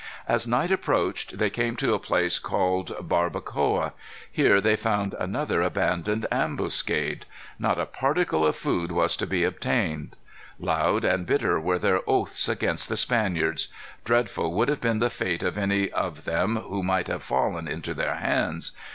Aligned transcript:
As 0.27 0.47
night 0.47 0.71
approached 0.71 1.37
they 1.37 1.51
came 1.51 1.75
to 1.75 1.93
a 1.93 1.99
place 1.99 2.39
called 2.39 2.91
Barbacoa. 3.07 3.93
Here 4.31 4.59
they 4.59 4.75
found 4.75 5.13
another 5.19 5.61
abandoned 5.61 6.25
ambuscade. 6.31 7.27
Not 7.59 7.79
a 7.79 7.85
particle 7.85 8.43
of 8.43 8.55
food 8.55 8.91
was 8.91 9.15
to 9.17 9.27
be 9.27 9.43
obtained. 9.43 10.15
Loud 10.57 11.05
and 11.05 11.27
bitter 11.27 11.59
were 11.59 11.77
their 11.77 12.01
oaths 12.09 12.49
against 12.49 12.89
the 12.89 12.97
Spaniards. 12.97 13.67
Dreadful 14.03 14.51
would 14.53 14.69
have 14.69 14.81
been 14.81 14.97
the 14.97 15.11
fate 15.11 15.43
of 15.43 15.55
any 15.55 15.91
of 15.91 16.25
them 16.25 16.55
who 16.55 16.81
might 16.81 17.05
have 17.07 17.21
fallen 17.21 17.67
into 17.67 17.93
their 17.93 18.15
hands. 18.15 18.71